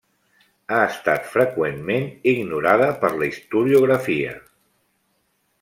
[0.71, 4.37] Ha estat freqüentment ignorada per la historiografia.